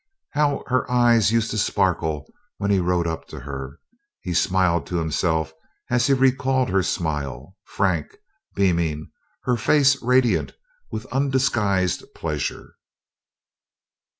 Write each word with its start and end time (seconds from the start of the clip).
How 0.31 0.63
her 0.65 0.89
eyes 0.89 1.31
used 1.31 1.51
to 1.51 1.59
sparkle 1.59 2.25
when 2.57 2.71
he 2.71 2.79
rode 2.79 3.05
up 3.05 3.27
to 3.27 3.41
her! 3.41 3.79
He 4.21 4.33
smiled 4.33 4.87
to 4.87 4.95
himself 4.97 5.53
as 5.91 6.07
he 6.07 6.13
recalled 6.13 6.69
her 6.69 6.81
smile 6.81 7.55
frank, 7.65 8.17
beaming, 8.55 9.11
her 9.43 9.57
face 9.57 10.01
radiant 10.01 10.53
with 10.89 11.05
undisguised 11.13 12.03
pleasure. 12.15 12.73